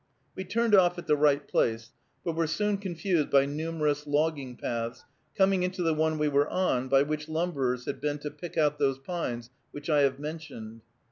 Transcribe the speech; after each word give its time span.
We 0.35 0.45
turned 0.45 0.73
off 0.73 0.97
at 0.97 1.05
the 1.05 1.15
right 1.15 1.47
place, 1.47 1.91
but 2.25 2.31
were 2.33 2.47
soon 2.47 2.79
confused 2.79 3.29
by 3.29 3.45
numerous 3.45 4.07
logging 4.07 4.55
paths, 4.55 5.05
coming 5.37 5.61
into 5.61 5.83
the 5.83 5.93
one 5.93 6.17
we 6.17 6.27
were 6.27 6.49
on, 6.49 6.87
by 6.87 7.03
which 7.03 7.29
lumberers 7.29 7.85
had 7.85 8.01
been 8.01 8.17
to 8.25 8.31
pick 8.31 8.57
out 8.57 8.79
those 8.79 8.97
pines 8.97 9.51
which 9.73 9.91
I 9.91 9.99
have 10.01 10.17
mentioned. 10.17 10.81